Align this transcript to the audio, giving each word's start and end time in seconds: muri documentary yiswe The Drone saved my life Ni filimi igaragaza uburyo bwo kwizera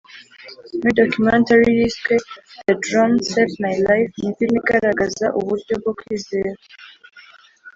muri 0.77 0.91
documentary 1.01 1.67
yiswe 1.77 2.15
The 2.65 2.73
Drone 2.83 3.17
saved 3.29 3.55
my 3.65 3.73
life 3.87 4.11
Ni 4.21 4.31
filimi 4.35 4.59
igaragaza 4.61 5.25
uburyo 5.39 5.73
bwo 5.81 5.91
kwizera 5.99 6.51